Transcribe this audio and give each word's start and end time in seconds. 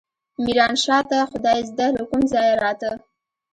ميرانشاه 0.43 1.03
ته 1.09 1.17
خدايزده 1.31 1.85
له 1.95 2.01
کوم 2.09 2.21
ځايه 2.33 2.55
راته. 2.63 2.91